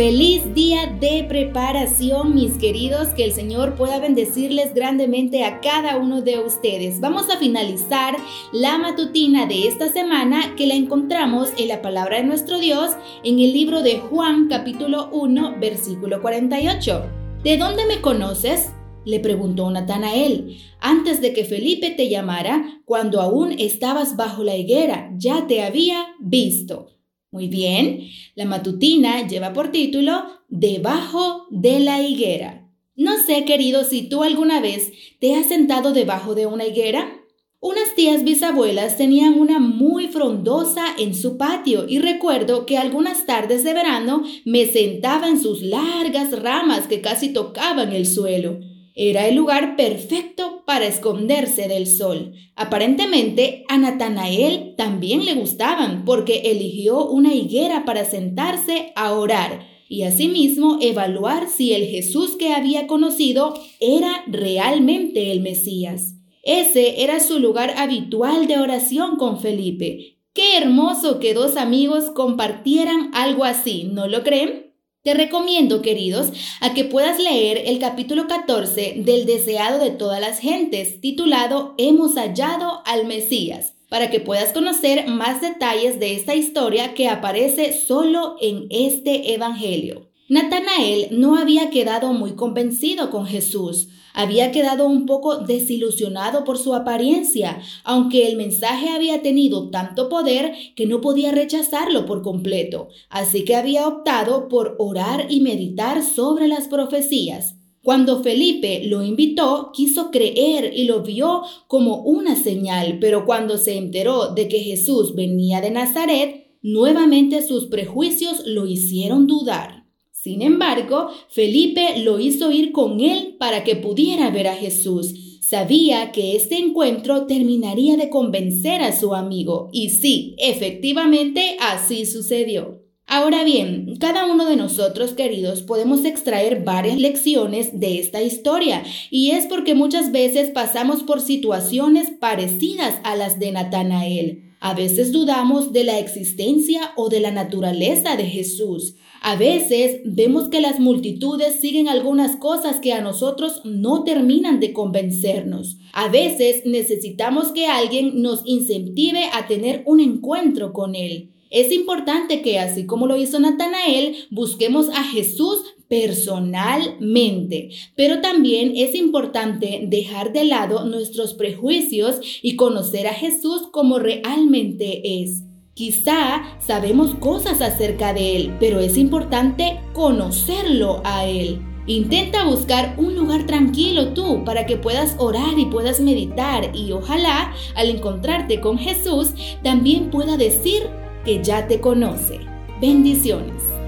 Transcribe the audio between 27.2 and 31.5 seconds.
Muy bien, la matutina lleva por título Debajo